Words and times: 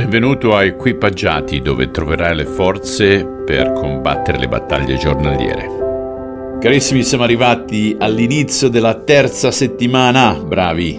Benvenuto 0.00 0.56
a 0.56 0.64
Equipaggiati 0.64 1.60
dove 1.60 1.90
troverai 1.90 2.34
le 2.34 2.46
forze 2.46 3.22
per 3.44 3.72
combattere 3.72 4.38
le 4.38 4.48
battaglie 4.48 4.96
giornaliere. 4.96 6.58
Carissimi, 6.58 7.02
siamo 7.02 7.24
arrivati 7.24 7.94
all'inizio 7.98 8.68
della 8.68 8.94
terza 8.94 9.50
settimana, 9.50 10.32
bravi. 10.32 10.98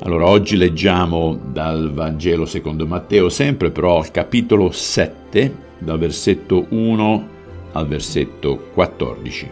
Allora, 0.00 0.26
oggi 0.26 0.56
leggiamo 0.56 1.38
dal 1.52 1.92
Vangelo 1.92 2.46
secondo 2.46 2.86
Matteo, 2.86 3.28
sempre 3.28 3.70
però 3.70 3.98
al 3.98 4.10
capitolo 4.10 4.70
7, 4.70 5.54
dal 5.76 5.98
versetto 5.98 6.64
1 6.70 7.28
al 7.72 7.86
versetto 7.86 8.70
14. 8.72 9.50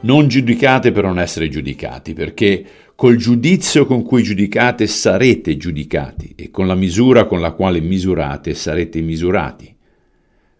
Non 0.00 0.28
giudicate 0.28 0.92
per 0.92 1.04
non 1.04 1.20
essere 1.20 1.50
giudicati, 1.50 2.14
perché 2.14 2.64
col 2.94 3.16
giudizio 3.16 3.86
con 3.86 4.02
cui 4.02 4.22
giudicate 4.22 4.86
sarete 4.86 5.56
giudicati 5.56 6.34
e 6.36 6.50
con 6.50 6.66
la 6.66 6.74
misura 6.74 7.26
con 7.26 7.40
la 7.40 7.52
quale 7.52 7.80
misurate 7.80 8.54
sarete 8.54 9.00
misurati. 9.00 9.74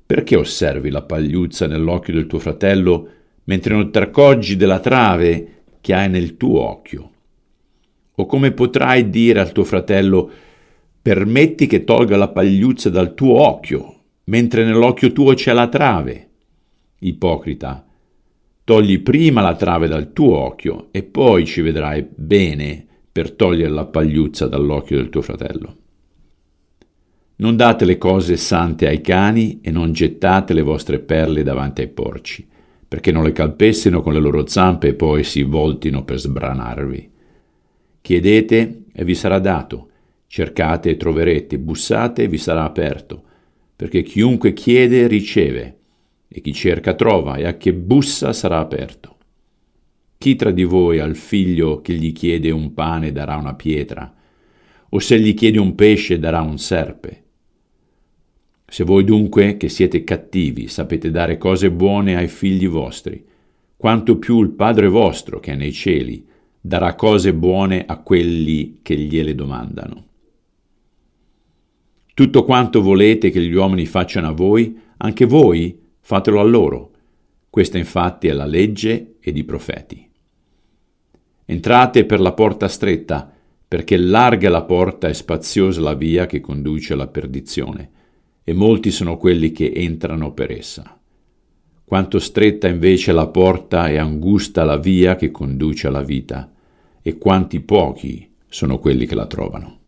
Perché 0.04 0.37
osservi 0.37 0.90
la 0.90 1.02
pagliuzza 1.02 1.66
nell'occhio 1.66 2.12
del 2.14 2.26
tuo 2.26 2.38
fratello 2.38 3.09
mentre 3.45 3.74
non 3.74 3.90
ti 3.90 3.98
accorgi 3.98 4.56
della 4.56 4.80
trave 4.80 5.62
che 5.80 5.95
hai 5.95 6.09
nel 6.09 6.37
tuo 6.37 6.60
occhio? 6.60 7.10
O 8.14 8.26
come 8.26 8.52
potrai 8.52 9.09
dire 9.09 9.40
al 9.40 9.52
tuo 9.52 9.64
fratello 9.64 10.30
permetti 11.01 11.66
che 11.66 11.84
tolga 11.84 12.16
la 12.16 12.28
pagliuzza 12.28 12.90
dal 12.90 13.14
tuo 13.14 13.40
occhio 13.40 14.01
mentre 14.24 14.64
nell'occhio 14.64 15.12
tuo 15.12 15.34
c'è 15.34 15.52
la 15.52 15.68
trave? 15.68 16.28
Ipocrita, 16.98 17.84
Togli 18.65 19.01
prima 19.01 19.41
la 19.41 19.57
trave 19.57 19.89
dal 19.89 20.12
tuo 20.12 20.39
occhio 20.39 20.89
e 20.93 21.02
poi 21.02 21.45
ci 21.47 21.62
vedrai 21.62 22.07
bene 22.15 22.87
per 23.11 23.33
togliere 23.33 23.71
la 23.71 23.87
pagliuzza 23.87 24.47
dall'occhio 24.47 24.98
del 24.98 25.09
tuo 25.11 25.21
fratello. 25.21 25.77
Non 27.37 27.57
date 27.57 27.85
le 27.85 27.98
cose 27.98 28.37
sante 28.37 28.87
ai 28.87 29.01
cani 29.01 29.60
e 29.63 29.73
non 29.73 29.93
gettate 29.93 30.54
le 30.54 30.63
vostre 30.63 31.01
perle 31.01 31.43
davanti 31.43 31.80
ai 31.80 31.88
porci, 31.88 32.46
perché 32.87 33.10
non 33.10 33.24
le 33.24 33.32
calpestino 33.32 34.01
con 34.01 34.13
le 34.13 34.21
loro 34.21 34.46
zampe 34.46 34.88
e 34.88 34.95
poi 34.95 35.24
si 35.24 35.43
voltino 35.43 36.04
per 36.04 36.21
sbranarvi. 36.21 37.10
Chiedete 38.01 38.85
e 38.93 39.04
vi 39.04 39.15
sarà 39.16 39.41
dato, 39.41 39.88
cercate 40.29 40.91
e 40.91 40.97
troverete, 40.97 41.59
bussate 41.59 42.23
e 42.23 42.29
vi 42.29 42.38
sarà 42.38 42.63
aperto, 42.63 43.24
perché 43.74 44.02
chiunque 44.02 44.52
chiede 44.52 45.09
riceve 45.09 45.79
e 46.33 46.41
chi 46.41 46.55
cerca 46.55 46.95
trova, 46.95 47.37
e 47.37 47.45
a 47.45 47.57
chi 47.57 47.73
bussa 47.73 48.33
sarà 48.33 48.59
aperto. 48.59 49.16
Chi 50.16 50.35
tra 50.35 50.51
di 50.51 50.65
voi 50.65 50.99
al 50.99 51.15
figlio 51.15 51.83
che 51.83 51.93
gli 51.93 52.13
chiede 52.13 52.51
un 52.51 52.73
pane 52.73 53.13
darà 53.13 53.37
una 53.37 53.55
pietra, 53.55 54.15
o 54.88 54.99
se 54.99 55.21
gli 55.21 55.35
chiede 55.35 55.59
un 55.59 55.75
pesce 55.75 56.19
darà 56.19 56.41
un 56.41 56.59
serpe? 56.59 57.23
Se 58.66 58.85
voi 58.85 59.05
dunque, 59.05 59.59
che 59.59 59.69
siete 59.69 60.03
cattivi, 60.05 60.69
sapete 60.69 61.10
dare 61.10 61.37
cose 61.37 61.71
buone 61.71 62.16
ai 62.16 62.29
figli 62.29 62.66
vostri, 62.66 63.23
quanto 63.77 64.16
più 64.16 64.41
il 64.41 64.50
Padre 64.50 64.88
vostro, 64.88 65.41
che 65.41 65.53
è 65.53 65.56
nei 65.56 65.72
cieli, 65.72 66.25
darà 66.59 66.94
cose 66.94 67.34
buone 67.34 67.84
a 67.84 67.99
quelli 67.99 68.78
che 68.81 68.97
gliele 68.97 69.34
domandano. 69.34 70.06
Tutto 72.15 72.44
quanto 72.44 72.81
volete 72.81 73.31
che 73.31 73.43
gli 73.43 73.53
uomini 73.53 73.84
facciano 73.84 74.28
a 74.28 74.33
voi, 74.33 74.78
anche 74.99 75.27
voi 75.27 75.81
Fatelo 76.04 76.41
a 76.41 76.42
loro. 76.42 76.91
Questa 77.48 77.78
infatti 77.78 78.26
è 78.26 78.32
la 78.32 78.44
legge 78.44 79.14
ed 79.20 79.36
i 79.36 79.44
profeti. 79.44 80.10
Entrate 81.44 82.04
per 82.04 82.19
la 82.19 82.32
porta 82.32 82.66
stretta, 82.66 83.32
perché 83.69 83.97
larga 83.97 84.50
la 84.50 84.64
porta 84.64 85.08
e 85.08 85.14
spaziosa 85.14 85.80
la 85.80 85.94
via 85.94 86.26
che 86.26 86.41
conduce 86.41 86.94
alla 86.94 87.06
perdizione, 87.06 87.91
e 88.42 88.53
molti 88.53 88.91
sono 88.91 89.16
quelli 89.16 89.53
che 89.53 89.72
entrano 89.72 90.32
per 90.32 90.50
essa. 90.50 90.98
Quanto 91.84 92.19
stretta 92.19 92.66
invece 92.66 93.12
la 93.12 93.28
porta 93.28 93.88
e 93.88 93.96
angusta 93.96 94.64
la 94.64 94.78
via 94.78 95.14
che 95.14 95.30
conduce 95.30 95.86
alla 95.86 96.02
vita, 96.02 96.52
e 97.00 97.16
quanti 97.16 97.60
pochi 97.60 98.28
sono 98.48 98.80
quelli 98.80 99.06
che 99.06 99.14
la 99.14 99.26
trovano. 99.26 99.81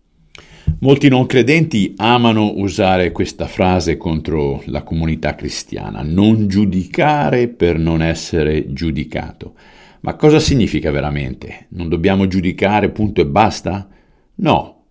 Molti 0.84 1.09
non 1.09 1.25
credenti 1.25 1.95
amano 1.97 2.53
usare 2.56 3.11
questa 3.11 3.47
frase 3.47 3.97
contro 3.97 4.62
la 4.67 4.83
comunità 4.83 5.34
cristiana, 5.34 6.03
non 6.03 6.47
giudicare 6.47 7.49
per 7.49 7.78
non 7.78 8.03
essere 8.03 8.71
giudicato. 8.71 9.55
Ma 10.00 10.15
cosa 10.17 10.39
significa 10.39 10.91
veramente? 10.91 11.69
Non 11.71 11.89
dobbiamo 11.89 12.27
giudicare 12.27 12.91
punto 12.91 13.22
e 13.22 13.27
basta? 13.27 13.89
No. 14.34 14.83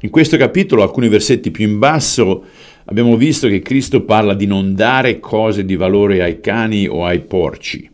In 0.00 0.08
questo 0.08 0.38
capitolo, 0.38 0.82
alcuni 0.82 1.10
versetti 1.10 1.50
più 1.50 1.68
in 1.68 1.78
basso, 1.78 2.46
abbiamo 2.86 3.14
visto 3.18 3.48
che 3.48 3.60
Cristo 3.60 4.04
parla 4.04 4.32
di 4.32 4.46
non 4.46 4.74
dare 4.74 5.20
cose 5.20 5.66
di 5.66 5.76
valore 5.76 6.22
ai 6.22 6.40
cani 6.40 6.86
o 6.86 7.04
ai 7.04 7.20
porci, 7.20 7.86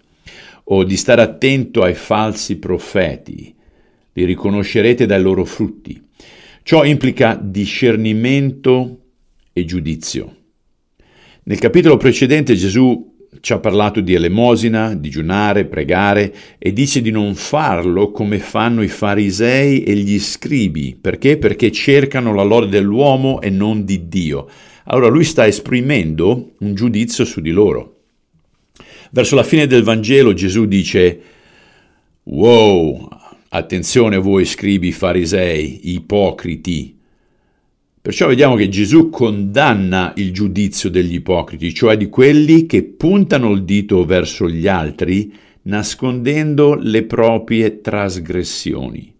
o 0.62 0.85
di 0.85 0.97
stare 0.97 1.23
attento 1.23 1.83
ai 1.83 1.95
falsi 1.95 2.59
profeti. 2.59 3.53
Li 4.12 4.25
riconoscerete 4.25 5.05
dai 5.05 5.21
loro 5.21 5.45
frutti. 5.45 6.06
Ciò 6.69 6.84
implica 6.84 7.34
discernimento 7.43 8.99
e 9.55 9.65
giudizio. 9.65 10.37
Nel 11.45 11.59
capitolo 11.59 11.97
precedente 11.97 12.55
Gesù 12.56 13.27
ci 13.41 13.55
ha 13.55 13.59
parlato 13.59 14.03
di 14.03 14.12
elemosina, 14.12 14.95
digiunare, 14.95 15.65
pregare 15.65 16.31
e 16.59 16.75
dice 16.75 17.01
di 17.01 17.11
non 17.11 17.34
farlo 17.37 18.11
come 18.11 18.39
fanno 18.39 18.83
i 18.83 18.89
farisei 18.89 19.83
e 19.83 19.95
gli 19.95 20.19
scribi. 20.19 20.95
Perché? 21.01 21.39
Perché 21.39 21.73
cercano 21.73 22.34
la 22.34 22.43
lode 22.43 22.69
dell'uomo 22.69 23.41
e 23.41 23.49
non 23.49 23.87
di 23.87 24.06
Dio. 24.06 24.47
Allora 24.85 25.09
lui 25.09 25.25
sta 25.25 25.47
esprimendo 25.47 26.50
un 26.59 26.75
giudizio 26.75 27.25
su 27.25 27.41
di 27.41 27.50
loro. 27.50 28.00
Verso 29.11 29.37
la 29.37 29.43
fine 29.43 29.67
del 29.67 29.85
Vangelo 29.85 30.35
Gesù 30.35 30.67
dice, 30.67 31.21
wow, 32.25 33.09
Attenzione 33.58 34.19
voi 34.19 34.44
scribi 34.44 34.92
farisei, 34.92 35.92
ipocriti. 35.92 36.96
Perciò 38.00 38.28
vediamo 38.28 38.54
che 38.54 38.69
Gesù 38.69 39.10
condanna 39.10 40.12
il 40.14 40.32
giudizio 40.32 40.88
degli 40.88 41.14
ipocriti, 41.14 41.74
cioè 41.74 41.96
di 41.96 42.08
quelli 42.08 42.66
che 42.66 42.84
puntano 42.84 43.50
il 43.50 43.64
dito 43.64 44.04
verso 44.04 44.48
gli 44.48 44.69
altri 44.69 45.34
nascondendo 45.62 46.76
le 46.76 47.02
proprie 47.02 47.80
trasgressioni. 47.80 49.12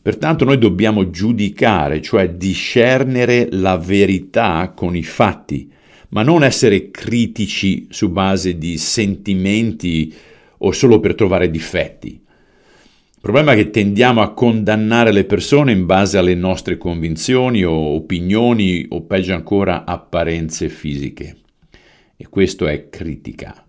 Pertanto 0.00 0.46
noi 0.46 0.56
dobbiamo 0.56 1.10
giudicare, 1.10 2.00
cioè 2.00 2.30
discernere 2.30 3.48
la 3.50 3.76
verità 3.76 4.72
con 4.74 4.96
i 4.96 5.02
fatti, 5.02 5.70
ma 6.08 6.22
non 6.22 6.42
essere 6.42 6.90
critici 6.90 7.86
su 7.90 8.08
base 8.08 8.56
di 8.56 8.78
sentimenti 8.78 10.12
o 10.58 10.72
solo 10.72 11.00
per 11.00 11.14
trovare 11.14 11.50
difetti. 11.50 12.24
Il 13.16 13.22
problema 13.32 13.52
è 13.52 13.56
che 13.56 13.70
tendiamo 13.70 14.20
a 14.20 14.34
condannare 14.34 15.10
le 15.10 15.24
persone 15.24 15.72
in 15.72 15.84
base 15.84 16.16
alle 16.16 16.34
nostre 16.34 16.76
convinzioni 16.76 17.64
o 17.64 17.72
opinioni 17.72 18.86
o 18.90 19.02
peggio 19.02 19.34
ancora 19.34 19.84
apparenze 19.84 20.68
fisiche. 20.68 21.36
E 22.16 22.28
questo 22.28 22.66
è 22.66 22.88
critica. 22.88 23.66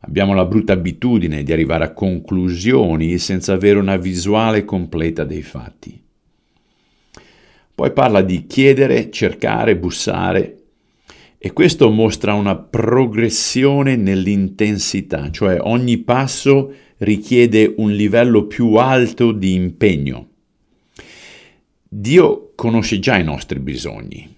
Abbiamo 0.00 0.34
la 0.34 0.44
brutta 0.44 0.74
abitudine 0.74 1.42
di 1.42 1.52
arrivare 1.52 1.84
a 1.84 1.92
conclusioni 1.92 3.18
senza 3.18 3.54
avere 3.54 3.80
una 3.80 3.96
visuale 3.96 4.64
completa 4.64 5.24
dei 5.24 5.42
fatti. 5.42 6.00
Poi 7.74 7.92
parla 7.92 8.22
di 8.22 8.46
chiedere, 8.46 9.10
cercare, 9.10 9.76
bussare 9.76 10.58
e 11.38 11.52
questo 11.52 11.90
mostra 11.90 12.34
una 12.34 12.56
progressione 12.56 13.96
nell'intensità, 13.96 15.30
cioè 15.30 15.58
ogni 15.60 15.98
passo 15.98 16.72
richiede 16.98 17.74
un 17.76 17.92
livello 17.92 18.46
più 18.46 18.74
alto 18.74 19.32
di 19.32 19.54
impegno. 19.54 20.26
Dio 21.88 22.52
conosce 22.54 22.98
già 22.98 23.18
i 23.18 23.24
nostri 23.24 23.60
bisogni, 23.60 24.36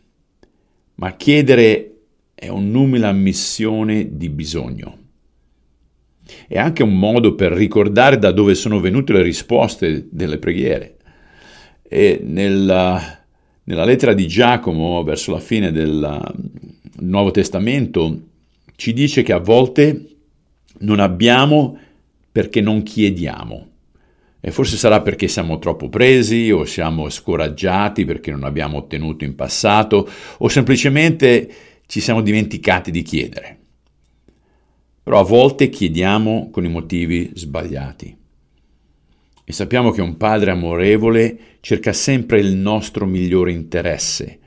ma 0.96 1.16
chiedere 1.16 1.86
è 2.34 2.48
un'umile 2.48 3.06
ammissione 3.06 4.16
di 4.16 4.28
bisogno. 4.28 4.98
È 6.46 6.58
anche 6.58 6.82
un 6.82 6.96
modo 6.96 7.34
per 7.34 7.52
ricordare 7.52 8.18
da 8.18 8.30
dove 8.30 8.54
sono 8.54 8.78
venute 8.78 9.12
le 9.12 9.22
risposte 9.22 10.06
delle 10.10 10.38
preghiere. 10.38 10.96
E 11.82 12.20
nella, 12.22 13.24
nella 13.64 13.84
lettera 13.84 14.14
di 14.14 14.28
Giacomo, 14.28 15.02
verso 15.02 15.32
la 15.32 15.40
fine 15.40 15.72
del 15.72 16.34
Nuovo 17.00 17.32
Testamento, 17.32 18.20
ci 18.76 18.92
dice 18.92 19.22
che 19.22 19.32
a 19.32 19.38
volte 19.38 20.06
non 20.78 21.00
abbiamo 21.00 21.78
perché 22.30 22.60
non 22.60 22.82
chiediamo. 22.82 23.68
E 24.40 24.50
forse 24.50 24.76
sarà 24.76 25.02
perché 25.02 25.28
siamo 25.28 25.58
troppo 25.58 25.88
presi 25.88 26.50
o 26.50 26.64
siamo 26.64 27.10
scoraggiati 27.10 28.04
perché 28.04 28.30
non 28.30 28.44
abbiamo 28.44 28.78
ottenuto 28.78 29.24
in 29.24 29.34
passato 29.34 30.08
o 30.38 30.48
semplicemente 30.48 31.52
ci 31.86 32.00
siamo 32.00 32.22
dimenticati 32.22 32.90
di 32.90 33.02
chiedere. 33.02 33.58
Però 35.02 35.18
a 35.18 35.24
volte 35.24 35.68
chiediamo 35.68 36.50
con 36.50 36.64
i 36.64 36.68
motivi 36.68 37.32
sbagliati. 37.34 38.16
E 39.44 39.52
sappiamo 39.52 39.90
che 39.90 40.00
un 40.00 40.16
padre 40.16 40.52
amorevole 40.52 41.38
cerca 41.60 41.92
sempre 41.92 42.38
il 42.38 42.54
nostro 42.54 43.06
migliore 43.06 43.50
interesse, 43.50 44.38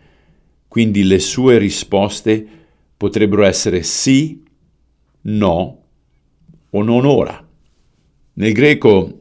quindi 0.69 1.03
le 1.03 1.19
sue 1.19 1.57
risposte 1.57 2.47
potrebbero 2.95 3.43
essere 3.43 3.83
sì, 3.83 4.41
no 5.23 5.83
o 6.69 6.81
non 6.81 7.05
ora. 7.05 7.42
Nel 8.35 8.51
greco 8.51 9.19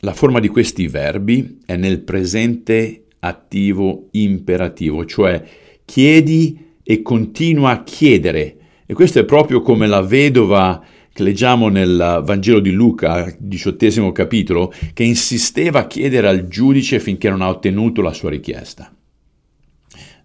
la 0.00 0.14
forma 0.14 0.40
di 0.40 0.48
questi 0.48 0.88
verbi 0.88 1.60
è 1.64 1.76
nel 1.76 2.00
presente 2.00 3.04
attivo 3.20 4.08
imperativo, 4.12 5.04
cioè 5.04 5.42
chiedi 5.84 6.76
e 6.82 7.02
continua 7.02 7.70
a 7.70 7.82
chiedere. 7.84 8.56
E 8.86 8.94
questo 8.94 9.18
è 9.18 9.24
proprio 9.24 9.60
come 9.60 9.86
la 9.86 10.00
vedova 10.00 10.82
che 11.12 11.22
leggiamo 11.22 11.68
nel 11.68 12.22
Vangelo 12.24 12.60
di 12.60 12.70
Luca, 12.70 13.34
diciottesimo 13.38 14.12
capitolo, 14.12 14.72
che 14.92 15.04
insisteva 15.04 15.80
a 15.80 15.86
chiedere 15.86 16.28
al 16.28 16.48
giudice 16.48 17.00
finché 17.00 17.28
non 17.28 17.42
ha 17.42 17.48
ottenuto 17.48 18.02
la 18.02 18.12
sua 18.12 18.30
richiesta. 18.30 18.92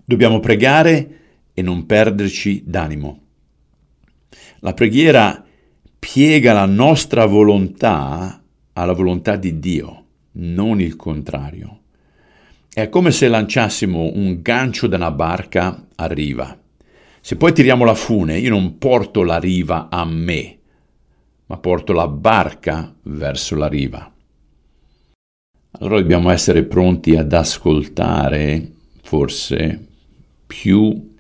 Dobbiamo 0.05 0.39
pregare 0.39 1.19
e 1.53 1.61
non 1.61 1.85
perderci 1.85 2.63
d'animo. 2.65 3.21
La 4.59 4.73
preghiera 4.73 5.42
piega 6.03 6.51
la 6.51 6.65
nostra 6.65 7.25
volontà 7.25 8.43
alla 8.73 8.91
volontà 8.91 9.37
di 9.37 9.57
Dio, 9.59 10.03
non 10.33 10.81
il 10.81 10.97
contrario. 10.97 11.79
È 12.73 12.89
come 12.89 13.11
se 13.11 13.29
lanciassimo 13.29 14.11
un 14.13 14.41
gancio 14.41 14.87
da 14.87 14.97
una 14.97 15.11
barca 15.11 15.87
a 15.95 16.05
riva. 16.07 16.59
Se 17.21 17.37
poi 17.37 17.53
tiriamo 17.53 17.85
la 17.85 17.93
fune, 17.93 18.37
io 18.37 18.49
non 18.49 18.77
porto 18.79 19.23
la 19.23 19.39
riva 19.39 19.87
a 19.89 20.03
me, 20.03 20.57
ma 21.45 21.57
porto 21.57 21.93
la 21.93 22.09
barca 22.09 22.93
verso 23.03 23.55
la 23.55 23.67
riva. 23.67 24.11
Allora 25.71 26.01
dobbiamo 26.01 26.31
essere 26.31 26.63
pronti 26.63 27.15
ad 27.15 27.31
ascoltare, 27.31 28.71
forse, 29.01 29.87
più 30.45 31.13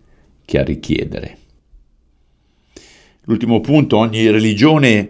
che 0.43 0.59
a 0.59 0.63
richiedere. 0.63 1.37
L'ultimo 3.25 3.61
punto, 3.61 3.97
ogni 3.97 4.29
religione 4.29 5.09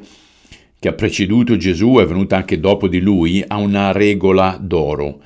che 0.78 0.88
ha 0.88 0.94
preceduto 0.94 1.58
Gesù 1.58 1.96
è 1.96 2.06
venuta 2.06 2.36
anche 2.36 2.60
dopo 2.60 2.88
di 2.88 3.00
lui 3.00 3.44
ha 3.46 3.58
una 3.58 3.92
regola 3.92 4.60
d'oro, 4.62 5.20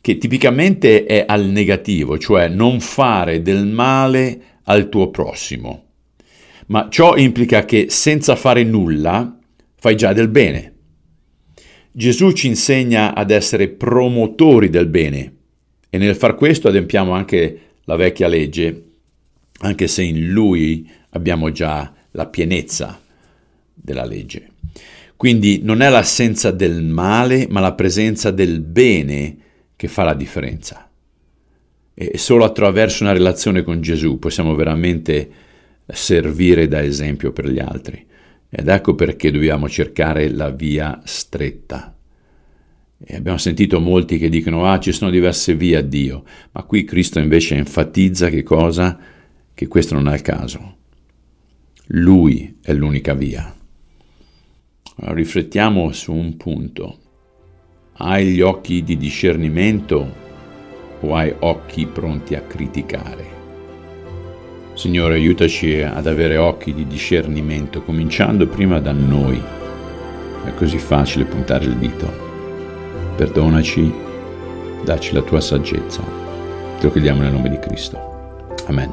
che 0.00 0.18
tipicamente 0.18 1.04
è 1.04 1.24
al 1.24 1.44
negativo, 1.44 2.18
cioè 2.18 2.48
non 2.48 2.80
fare 2.80 3.42
del 3.42 3.66
male 3.66 4.42
al 4.64 4.88
tuo 4.88 5.10
prossimo. 5.10 5.84
Ma 6.66 6.88
ciò 6.90 7.16
implica 7.16 7.64
che 7.64 7.86
senza 7.90 8.34
fare 8.34 8.64
nulla 8.64 9.38
fai 9.76 9.94
già 9.94 10.12
del 10.12 10.28
bene. 10.28 10.72
Gesù 11.92 12.32
ci 12.32 12.48
insegna 12.48 13.14
ad 13.14 13.30
essere 13.30 13.68
promotori 13.68 14.68
del 14.68 14.86
bene 14.86 15.36
e 15.90 15.98
nel 15.98 16.16
far 16.16 16.34
questo 16.34 16.66
adempiamo 16.68 17.12
anche 17.12 17.60
la 17.84 17.94
vecchia 17.94 18.26
legge, 18.26 18.84
anche 19.60 19.86
se 19.86 20.02
in 20.02 20.30
lui 20.30 20.90
abbiamo 21.10 21.52
già 21.52 21.92
la 22.12 22.26
pienezza 22.26 23.00
della 23.74 24.04
legge. 24.04 24.48
Quindi 25.16 25.60
non 25.62 25.82
è 25.82 25.88
l'assenza 25.88 26.50
del 26.50 26.82
male, 26.82 27.46
ma 27.48 27.60
la 27.60 27.74
presenza 27.74 28.30
del 28.30 28.60
bene 28.60 29.36
che 29.76 29.88
fa 29.88 30.02
la 30.02 30.14
differenza. 30.14 30.90
E 31.94 32.18
solo 32.18 32.44
attraverso 32.44 33.04
una 33.04 33.12
relazione 33.12 33.62
con 33.62 33.80
Gesù 33.80 34.18
possiamo 34.18 34.54
veramente 34.54 35.30
servire 35.86 36.66
da 36.66 36.82
esempio 36.82 37.32
per 37.32 37.48
gli 37.48 37.60
altri. 37.60 38.04
Ed 38.48 38.68
ecco 38.68 38.94
perché 38.94 39.30
dobbiamo 39.30 39.68
cercare 39.68 40.28
la 40.28 40.50
via 40.50 41.00
stretta. 41.04 41.96
E 43.04 43.16
abbiamo 43.16 43.38
sentito 43.38 43.80
molti 43.80 44.18
che 44.18 44.28
dicono, 44.28 44.66
ah, 44.66 44.78
ci 44.78 44.92
sono 44.92 45.10
diverse 45.10 45.54
vie 45.54 45.76
a 45.76 45.82
Dio, 45.82 46.24
ma 46.52 46.62
qui 46.64 46.84
Cristo 46.84 47.18
invece 47.18 47.56
enfatizza 47.56 48.28
che 48.28 48.42
cosa? 48.42 48.98
Che 49.54 49.68
questo 49.68 49.94
non 49.94 50.08
è 50.08 50.14
il 50.14 50.22
caso. 50.22 50.76
Lui 51.94 52.58
è 52.62 52.72
l'unica 52.72 53.12
via. 53.12 53.54
Allora, 54.96 55.14
riflettiamo 55.14 55.92
su 55.92 56.14
un 56.14 56.38
punto. 56.38 56.98
Hai 57.98 58.28
gli 58.28 58.40
occhi 58.40 58.82
di 58.82 58.96
discernimento 58.96 60.20
o 61.00 61.14
hai 61.14 61.34
occhi 61.40 61.84
pronti 61.84 62.34
a 62.34 62.40
criticare? 62.40 63.26
Signore, 64.72 65.14
aiutaci 65.14 65.82
ad 65.82 66.06
avere 66.06 66.38
occhi 66.38 66.72
di 66.72 66.86
discernimento, 66.86 67.82
cominciando 67.82 68.46
prima 68.46 68.80
da 68.80 68.92
noi. 68.92 69.38
È 70.46 70.54
così 70.54 70.78
facile 70.78 71.26
puntare 71.26 71.66
il 71.66 71.76
dito 71.76 72.30
perdonaci, 73.16 73.92
dacci 74.82 75.12
la 75.12 75.20
tua 75.20 75.42
saggezza. 75.42 76.02
Te 76.78 76.86
lo 76.86 76.90
chiediamo 76.90 77.20
nel 77.20 77.32
nome 77.32 77.50
di 77.50 77.58
Cristo. 77.58 78.46
Amen. 78.66 78.90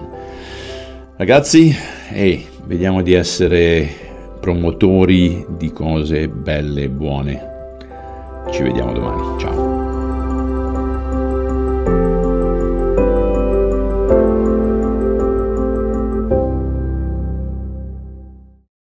Ragazzi, 1.16 1.74
ehi, 2.12 2.58
vediamo 2.70 3.02
di 3.02 3.14
essere 3.14 3.90
promotori 4.40 5.44
di 5.58 5.74
cose 5.74 6.28
belle 6.28 6.84
e 6.84 6.90
buone. 6.90 7.42
Ci 8.52 8.62
vediamo 8.62 8.94
domani. 8.94 9.40
Ciao. 9.40 9.69